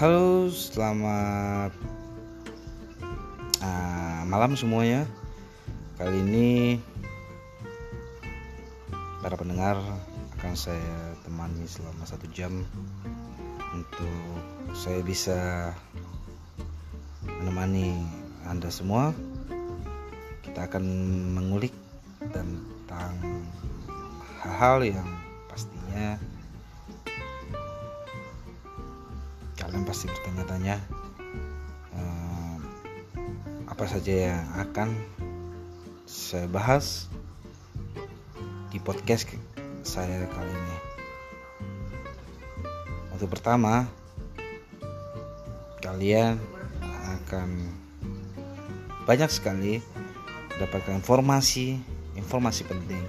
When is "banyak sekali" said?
49.06-49.78